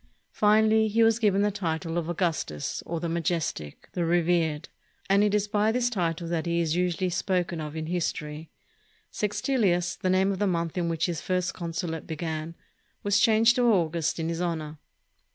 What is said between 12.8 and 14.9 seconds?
was changed to August in his honor.